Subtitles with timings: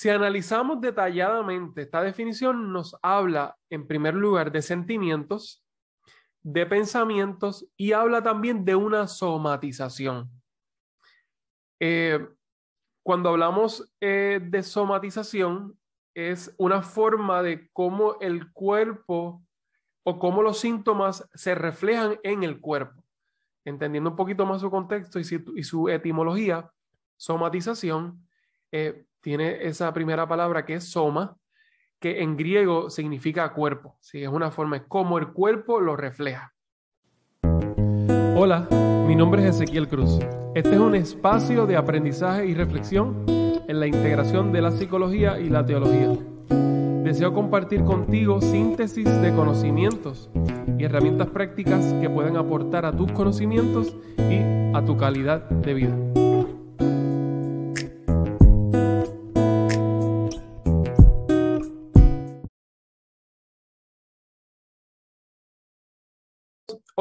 [0.00, 5.62] Si analizamos detalladamente esta definición, nos habla en primer lugar de sentimientos,
[6.42, 10.30] de pensamientos y habla también de una somatización.
[11.78, 12.26] Eh,
[13.02, 15.78] cuando hablamos eh, de somatización,
[16.14, 19.44] es una forma de cómo el cuerpo
[20.02, 23.04] o cómo los síntomas se reflejan en el cuerpo.
[23.66, 26.72] Entendiendo un poquito más su contexto y su, etimología,
[27.18, 28.26] somatización
[28.72, 31.36] eh, tiene esa primera palabra que es soma,
[31.98, 33.96] que en griego significa cuerpo.
[34.00, 34.22] ¿sí?
[34.22, 36.54] Es una forma, es como el cuerpo lo refleja.
[38.36, 38.66] Hola,
[39.06, 40.18] mi nombre es Ezequiel Cruz.
[40.54, 45.50] Este es un espacio de aprendizaje y reflexión en la integración de la psicología y
[45.50, 46.16] la teología.
[47.04, 50.30] Deseo compartir contigo síntesis de conocimientos
[50.78, 54.38] y herramientas prácticas que pueden aportar a tus conocimientos y
[54.74, 56.19] a tu calidad de vida.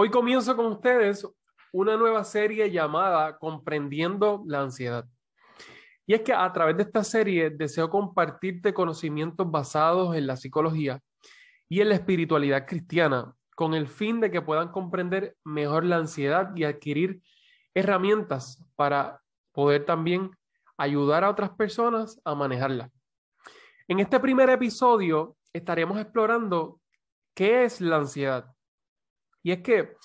[0.01, 1.27] Hoy comienzo con ustedes
[1.73, 5.05] una nueva serie llamada Comprendiendo la ansiedad.
[6.07, 11.01] Y es que a través de esta serie deseo compartirte conocimientos basados en la psicología
[11.67, 16.55] y en la espiritualidad cristiana, con el fin de que puedan comprender mejor la ansiedad
[16.55, 17.21] y adquirir
[17.73, 20.31] herramientas para poder también
[20.77, 22.89] ayudar a otras personas a manejarla.
[23.89, 26.79] En este primer episodio estaremos explorando
[27.35, 28.55] qué es la ansiedad.
[29.43, 29.95] Y es que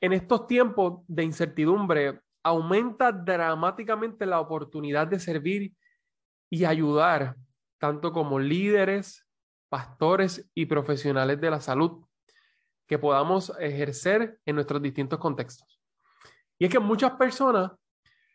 [0.00, 5.74] en estos tiempos de incertidumbre aumenta dramáticamente la oportunidad de servir
[6.50, 7.36] y ayudar,
[7.78, 9.26] tanto como líderes,
[9.68, 12.04] pastores y profesionales de la salud,
[12.86, 15.78] que podamos ejercer en nuestros distintos contextos.
[16.58, 17.72] Y es que muchas personas,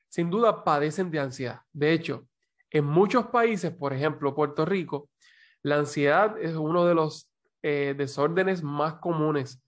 [0.10, 1.62] sin duda, padecen de ansiedad.
[1.72, 2.28] De hecho,
[2.70, 5.10] en muchos países, por ejemplo, Puerto Rico,
[5.64, 7.32] la ansiedad es uno de los
[7.64, 9.64] eh, desórdenes más comunes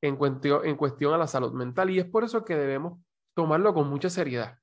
[0.00, 3.00] en cuestión, en a la salud mental y es por eso que debemos
[3.34, 4.58] tomarlo con mucha seriedad.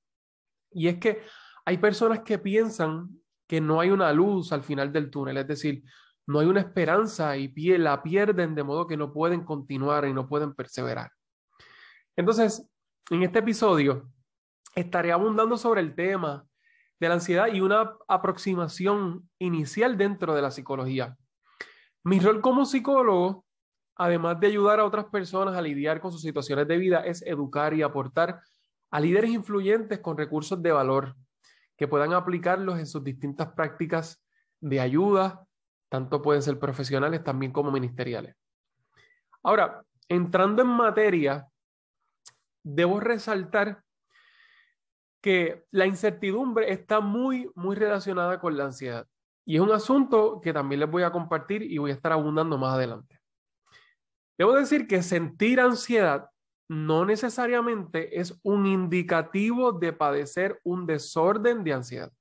[0.72, 1.22] Y es que
[1.66, 3.09] hay personas que piensan
[3.47, 5.84] que no hay una luz al final del túnel, es decir,
[6.28, 10.28] no hay una esperanza y la pierden de modo que no pueden continuar y no
[10.28, 11.12] pueden perseverar.
[12.16, 12.68] Entonces,
[13.09, 14.09] en este episodio
[14.74, 16.45] estaré abundando sobre el tema
[17.00, 21.16] de la ansiedad y una aproximación inicial dentro de la psicología.
[22.03, 23.44] Mi rol como psicólogo
[23.95, 27.73] además de ayudar a otras personas a lidiar con sus situaciones de vida, es educar
[27.73, 28.41] y aportar
[28.91, 31.16] a líderes influyentes con recursos de valor
[31.78, 34.23] que puedan aplicarlos en sus distintas prácticas
[34.61, 35.45] de ayuda,
[35.89, 38.35] tanto pueden ser profesionales también como ministeriales.
[39.44, 41.47] Ahora, entrando en materia,
[42.63, 43.83] debo resaltar
[45.22, 49.07] que la incertidumbre está muy, muy relacionada con la ansiedad.
[49.45, 52.57] Y es un asunto que también les voy a compartir y voy a estar abundando
[52.57, 53.14] más adelante.
[54.38, 56.29] Debo decir que sentir ansiedad
[56.68, 62.12] no necesariamente es un indicativo de padecer un desorden de ansiedad.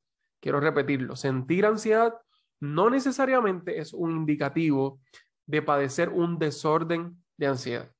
[0.40, 2.14] Quiero repetirlo, sentir ansiedad
[2.60, 5.00] no necesariamente es un indicativo
[5.46, 7.90] de padecer un desorden de ansiedad.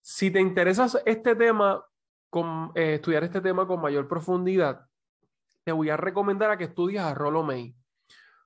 [0.00, 1.84] Si te interesa este tema,
[2.30, 4.86] con, eh, estudiar este tema con mayor profundidad,
[5.64, 7.74] te voy a recomendar a que estudies a Rollo May,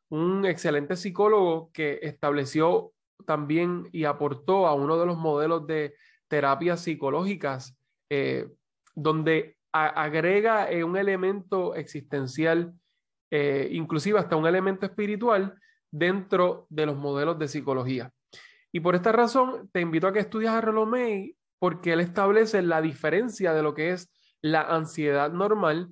[0.08, 2.92] un excelente psicólogo que estableció
[3.26, 5.94] también y aportó a uno de los modelos de
[6.30, 7.76] terapias psicológicas,
[8.08, 8.48] eh,
[8.94, 12.72] donde agrega eh, un elemento existencial,
[13.30, 15.54] eh, inclusive hasta un elemento espiritual
[15.90, 18.12] dentro de los modelos de psicología.
[18.72, 22.80] Y por esta razón te invito a que estudies a Rolomei porque él establece la
[22.80, 25.90] diferencia de lo que es la ansiedad normal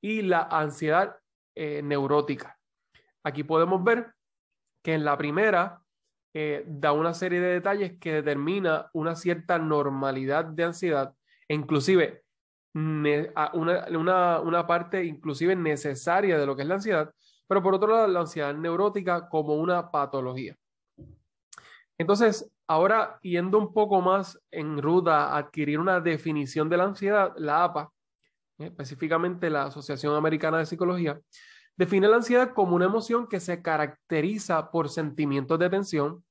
[0.00, 1.16] y la ansiedad
[1.56, 2.58] neurótica.
[3.22, 4.14] Aquí podemos ver
[4.82, 5.79] que en la primera
[6.32, 11.14] eh, da una serie de detalles que determina una cierta normalidad de ansiedad,
[11.48, 12.22] e inclusive
[12.72, 17.12] una, una, parte inclusive necesaria de lo que es la ansiedad,
[17.48, 20.56] pero por otro lado la ansiedad neurótica como una patología.
[21.98, 27.32] Entonces, ahora yendo un poco más en ruta a adquirir una definición de la ansiedad,
[27.36, 27.90] la APA,
[28.56, 31.20] específicamente la Asociación Americana de Psicología,
[31.80, 36.22] Define la ansiedad como una emoción que se caracteriza por sentimientos de tensión,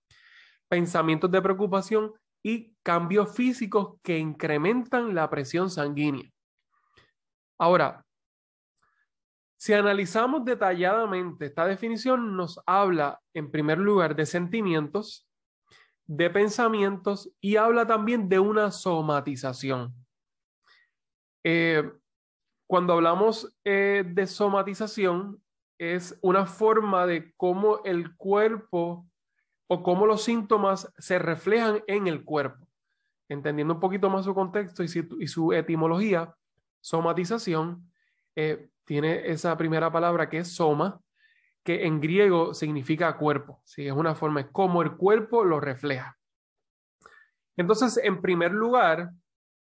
[0.70, 2.14] pensamientos de preocupación
[2.44, 6.32] y cambios físicos que incrementan la presión sanguínea.
[7.60, 8.06] Ahora,
[9.58, 15.28] si analizamos detalladamente esta definición, nos habla en primer lugar de sentimientos,
[16.08, 19.94] de pensamientos y habla también de una somatización.
[21.44, 21.92] Eh,
[22.68, 25.44] cuando hablamos eh, de somatización,
[25.78, 29.08] es una forma de cómo el cuerpo
[29.72, 32.68] o cómo los síntomas se reflejan en el cuerpo.
[33.30, 36.34] Entendiendo un poquito más su contexto y su, etimología,
[36.82, 37.88] somatización
[38.36, 41.00] eh, tiene esa primera palabra que es soma,
[41.64, 43.62] que en griego significa cuerpo.
[43.64, 43.86] ¿sí?
[43.86, 46.18] Es una forma, es como el cuerpo lo refleja.
[47.56, 49.12] Entonces, en primer lugar,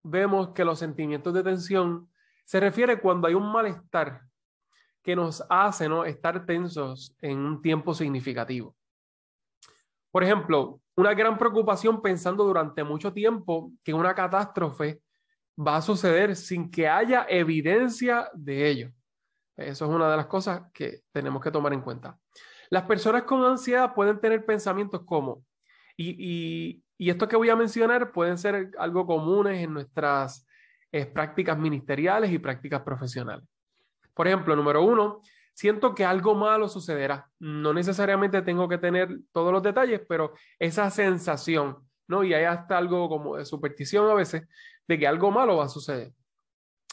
[0.04, 2.08] vemos que los sentimientos de tensión
[2.44, 4.20] se refiere cuando hay un malestar
[5.02, 6.04] que nos hace ¿no?
[6.04, 8.76] estar tensos en un tiempo significativo.
[10.16, 15.02] Por ejemplo, una gran preocupación pensando durante mucho tiempo que una catástrofe
[15.60, 18.92] va a suceder sin que haya evidencia de ello.
[19.54, 22.18] Eso es una de las cosas que tenemos que tomar en cuenta.
[22.70, 25.44] Las personas con ansiedad pueden tener pensamientos como,
[25.98, 30.48] y, esto que voy a mencionar pueden ser algo comunes en nuestras
[30.92, 33.46] eh, prácticas ministeriales y prácticas profesionales.
[34.14, 35.20] Por ejemplo, número uno,
[35.56, 37.30] siento que algo malo sucederá.
[37.38, 42.22] No necesariamente tengo que tener todos los detalles, pero esa sensación, ¿no?
[42.22, 44.46] Y hay hasta algo como de superstición a veces
[44.86, 46.12] de que algo malo va a suceder.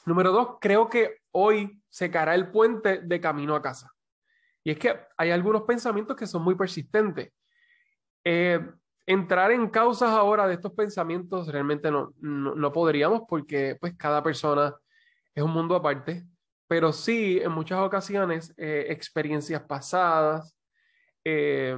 [0.05, 3.91] Número dos, creo que hoy se caerá el puente de camino a casa.
[4.63, 7.33] Y es que hay algunos pensamientos que son muy persistentes.
[8.23, 8.65] Eh,
[9.05, 14.23] entrar en causas ahora de estos pensamientos realmente no, no, no podríamos porque pues cada
[14.23, 14.73] persona
[15.35, 16.25] es un mundo aparte
[16.67, 20.55] pero sí, en muchas ocasiones, eh, experiencias pasadas,
[21.23, 21.77] eh,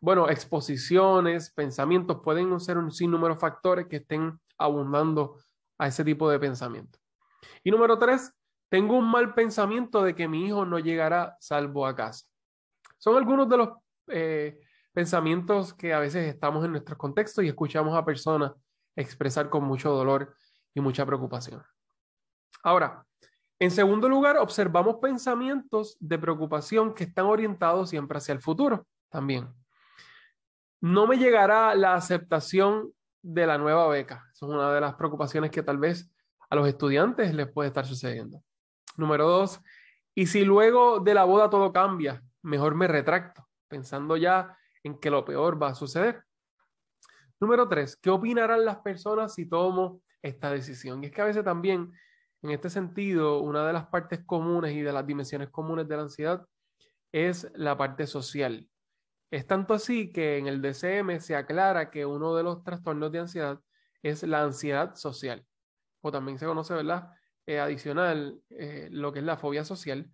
[0.00, 5.36] bueno, exposiciones, pensamientos, pueden ser un sinnúmero de factores que estén abundando
[5.78, 6.98] a ese tipo de pensamiento.
[7.62, 8.32] Y número tres,
[8.68, 12.26] tengo un mal pensamiento de que mi hijo no llegará salvo a casa.
[12.98, 13.68] Son algunos de los
[14.08, 14.60] eh,
[14.92, 18.52] pensamientos que a veces estamos en nuestros contextos y escuchamos a personas
[18.96, 20.34] expresar con mucho dolor
[20.74, 21.62] y mucha preocupación.
[22.62, 23.04] Ahora,
[23.60, 29.48] en segundo lugar, observamos pensamientos de preocupación que están orientados siempre hacia el futuro también.
[30.80, 32.90] No me llegará la aceptación
[33.22, 34.26] de la nueva beca.
[34.32, 36.10] Esa es una de las preocupaciones que tal vez
[36.48, 38.42] a los estudiantes les puede estar sucediendo.
[38.96, 39.60] Número dos,
[40.14, 45.10] y si luego de la boda todo cambia, mejor me retracto, pensando ya en que
[45.10, 46.24] lo peor va a suceder.
[47.38, 51.02] Número tres, ¿qué opinarán las personas si tomo esta decisión?
[51.02, 51.92] Y es que a veces también
[52.42, 56.02] en este sentido, una de las partes comunes y de las dimensiones comunes de la
[56.02, 56.46] ansiedad
[57.12, 58.68] es la parte social.
[59.30, 63.20] Es tanto así que en el DCM se aclara que uno de los trastornos de
[63.20, 63.60] ansiedad
[64.02, 65.44] es la ansiedad social,
[66.00, 67.10] o también se conoce, ¿verdad?
[67.46, 70.10] Eh, adicional, eh, lo que es la fobia social.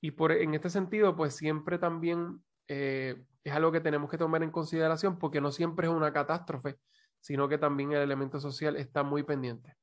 [0.00, 4.42] Y por, en este sentido, pues siempre también eh, es algo que tenemos que tomar
[4.42, 6.78] en consideración porque no siempre es una catástrofe,
[7.20, 9.74] sino que también el elemento social está muy pendiente.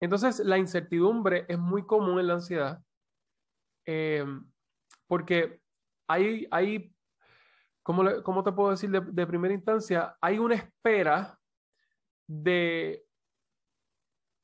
[0.00, 2.82] Entonces, la incertidumbre es muy común en la ansiedad
[3.86, 4.24] eh,
[5.06, 5.60] porque
[6.06, 6.94] hay, hay
[7.82, 10.16] ¿cómo, ¿cómo, te puedo decir de, primera instancia?
[10.20, 11.38] Hay una espera
[12.26, 13.04] de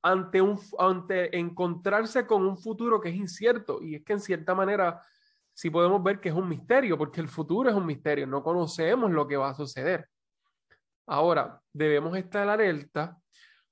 [0.02, 4.54] ante, un, ante encontrarse con un futuro que es incierto y es que en cierta
[4.54, 5.00] manera
[5.52, 9.10] sí podemos ver que es un misterio porque el futuro es un misterio, no conocemos
[9.10, 10.08] lo que va a suceder.
[11.06, 13.16] Ahora, debemos estar alerta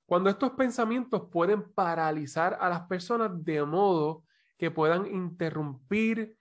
[0.05, 4.23] cuando estos pensamientos pueden paralizar a las personas de modo
[4.57, 6.37] que puedan interrumpir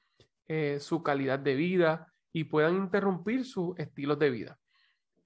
[0.47, 4.59] eh, su calidad de vida y puedan interrumpir sus estilos de vida.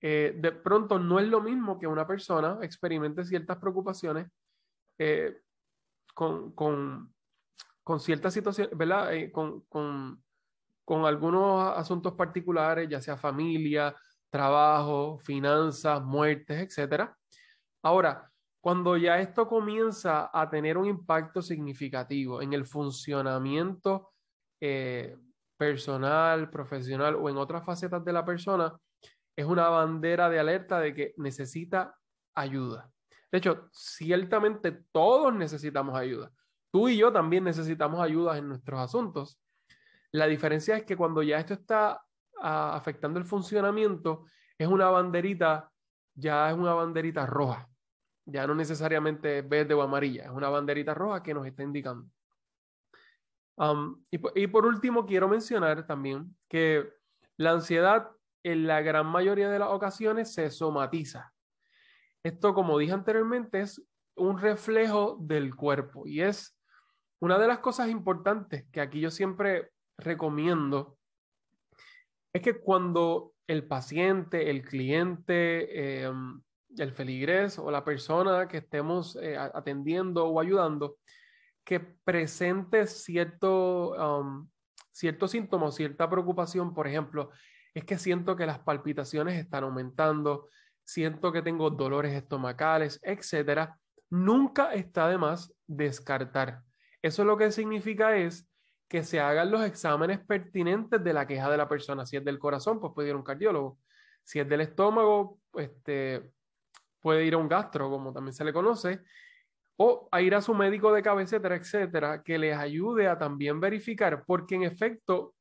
[0.00, 4.28] Eh, de pronto no es lo mismo que una persona experimente ciertas preocupaciones
[4.96, 5.40] eh,
[6.14, 7.12] con, con,
[7.82, 9.10] con, ciertas situaciones, ¿verdad?
[9.32, 10.22] con, con,
[10.84, 13.94] con algunos asuntos particulares, ya sea familia,
[14.30, 17.16] trabajo, finanzas, muertes, etcétera,
[17.82, 18.30] Ahora,
[18.60, 24.10] cuando ya esto comienza a tener un impacto significativo en el funcionamiento
[24.60, 25.16] eh,
[25.56, 28.76] personal, profesional o en otras facetas de la persona,
[29.36, 31.96] es una bandera de alerta de que necesita
[32.34, 32.90] ayuda.
[33.30, 36.32] De hecho, ciertamente todos necesitamos ayuda.
[36.72, 39.40] Tú y yo también necesitamos ayuda en nuestros asuntos.
[40.12, 42.02] La diferencia es que cuando ya esto está
[42.40, 45.70] ah, afectando el funcionamiento, es una banderita
[46.18, 47.68] ya es una banderita roja.
[48.26, 52.10] Ya no necesariamente verde o amarilla, es una banderita roja que nos está indicando.
[53.56, 56.92] Um, y, por último, quiero mencionar también que
[57.36, 58.10] la ansiedad
[58.44, 61.32] en la gran mayoría de las ocasiones se somatiza.
[62.22, 63.82] Esto, como dije anteriormente, es
[64.16, 66.56] un reflejo del cuerpo y es
[67.20, 70.98] una de las cosas importantes que aquí yo siempre recomiendo,
[72.32, 76.40] es que cuando el paciente, el cliente, em,
[76.76, 80.98] el feligrés o la persona que estemos eh, atendiendo o ayudando,
[81.64, 84.48] que presente cierto, um,
[84.92, 87.30] cierto síntoma cierta preocupación, por ejemplo,
[87.74, 90.48] es que siento que las palpitaciones están aumentando,
[90.84, 93.78] siento que tengo dolores estomacales, etcétera,
[94.10, 96.62] nunca está de más descartar.
[97.02, 98.47] Eso lo que significa es
[98.88, 102.06] que se hagan los exámenes pertinentes de la queja de la persona.
[102.06, 103.78] Si es del corazón, pues puede ir a un cardiólogo.
[104.24, 106.32] Si es del estómago, este,
[107.00, 109.02] puede ir a un gastro, como también se le conoce,
[109.76, 114.24] o a ir a su médico de cabecera, etcétera, que les ayude a también verificar,
[114.26, 115.34] porque en efecto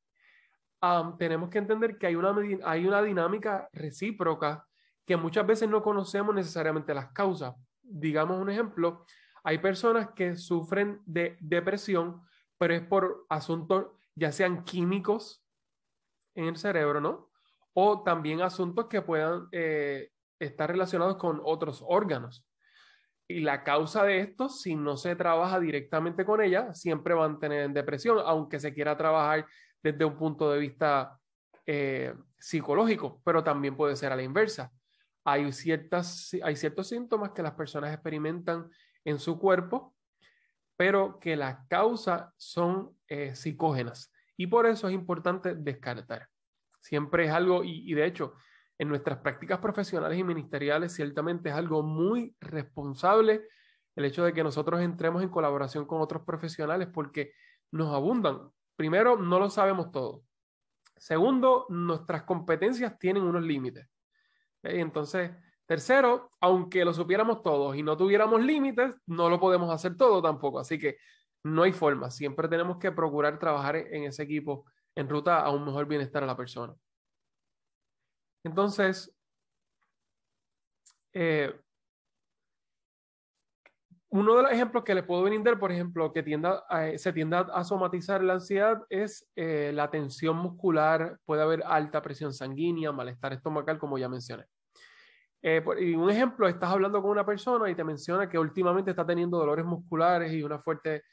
[1.17, 4.65] tenemos que entender que hay una, hay una dinámica recíproca
[5.05, 7.55] que muchas veces no conocemos necesariamente las causas.
[7.81, 9.05] Digamos un ejemplo,
[9.43, 12.21] hay personas que sufren de depresión,
[12.57, 15.43] pero es por asuntos ya sean químicos
[16.35, 17.29] en el cerebro, ¿no?
[17.73, 22.45] O también asuntos que puedan eh, estar relacionados con otros órganos.
[23.27, 27.39] Y la causa de esto, si no se trabaja directamente con ella, siempre van a
[27.39, 29.45] tener depresión, aunque se quiera trabajar
[29.83, 31.19] desde un punto de vista
[31.65, 34.71] eh, psicológico, pero también puede ser a la inversa.
[35.25, 38.69] Hay, ciertas, hay ciertos síntomas que las personas experimentan
[39.03, 39.93] en su cuerpo,
[40.77, 44.13] pero que las causas son eh, psicógenas.
[44.37, 46.29] Y por eso es importante descartar.
[46.79, 48.35] Siempre es algo, y, y de hecho,
[48.77, 53.47] en nuestras prácticas profesionales y ministeriales, ciertamente es algo muy responsable
[53.95, 57.33] el hecho de que nosotros entremos en colaboración con otros profesionales porque
[57.71, 58.51] nos abundan.
[58.75, 60.23] Primero, no lo sabemos todo.
[60.95, 63.87] Segundo, nuestras competencias tienen unos límites.
[64.61, 65.31] Entonces,
[65.67, 70.59] tercero, aunque lo supiéramos todos y no tuviéramos límites, no lo podemos hacer todo tampoco.
[70.59, 70.97] Así que
[71.43, 72.09] no hay forma.
[72.09, 76.27] Siempre tenemos que procurar trabajar en ese equipo en ruta a un mejor bienestar a
[76.27, 76.73] la persona.
[78.43, 79.13] Entonces,
[81.13, 81.53] eh,
[84.09, 86.63] uno de los ejemplos que le puedo brindar, por ejemplo, que tienda,
[86.95, 92.33] se tiende a somatizar la ansiedad es eh, la tensión muscular, puede haber alta presión
[92.33, 94.45] sanguínea, malestar estomacal, como ya mencioné.
[95.49, 99.05] Eh, y un ejemplo, estás hablando con una persona y te menciona que últimamente está
[99.05, 101.03] teniendo dolores musculares y una fuerte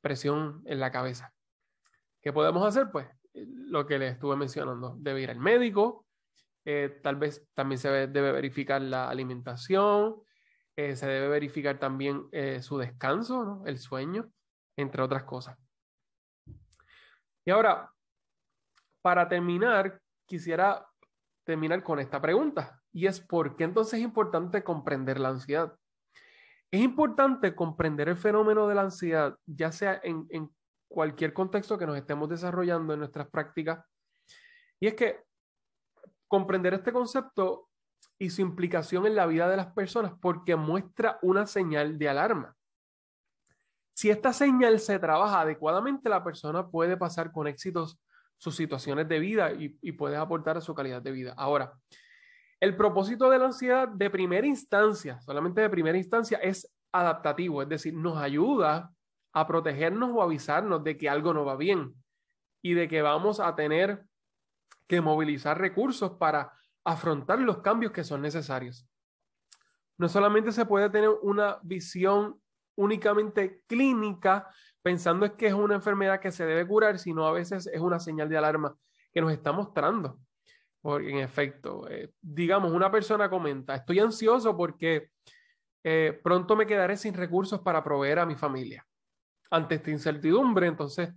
[0.00, 1.32] presión en la cabeza.
[2.20, 2.92] ¿Qué podemos hacer?
[2.92, 6.06] Pues lo que le estuve mencionando, debe ir al médico,
[6.64, 10.22] eh, tal vez también se debe verificar la alimentación,
[10.76, 14.30] eh, se debe verificar también eh, su descanso, el sueño,
[14.76, 15.58] entre otras cosas.
[17.44, 17.90] Y ahora,
[19.02, 20.86] para terminar, quisiera
[21.44, 25.74] terminar con esta pregunta, y es ¿por qué entonces es importante comprender la ansiedad?
[26.70, 30.50] Es importante comprender el fenómeno de la ansiedad, ya sea en,
[30.88, 33.82] cualquier contexto que nos estemos desarrollando en nuestras prácticas,
[34.78, 35.22] y es que
[36.28, 37.70] comprender este concepto
[38.18, 42.54] y su implicación en la vida de las personas porque muestra una señal de alarma.
[43.94, 47.98] Si esta señal se trabaja adecuadamente, la persona puede pasar con éxitos
[48.36, 51.32] sus situaciones de vida y puede aportar a su calidad de vida.
[51.36, 51.72] Ahora,
[52.62, 57.68] el propósito de la ansiedad de primera instancia, solamente de primera instancia, es adaptativo, es
[57.68, 58.92] decir, nos ayuda
[59.32, 61.92] a protegernos o avisarnos de que algo no va bien
[62.62, 64.04] y de que vamos a tener
[64.86, 66.52] que movilizar recursos para
[66.84, 68.86] afrontar los cambios que son necesarios.
[69.98, 72.40] No solamente se puede tener una visión
[72.76, 74.48] únicamente clínica,
[74.82, 77.98] pensando es que es una enfermedad que se debe curar, sino a veces es una
[77.98, 78.76] señal de alarma
[79.12, 80.20] que nos está mostrando.
[80.82, 85.10] Porque en efecto, eh, digamos, una persona comenta, estoy ansioso porque
[85.84, 88.84] eh, pronto me quedaré sin recursos para proveer a mi familia.
[89.50, 91.14] Ante esta incertidumbre, entonces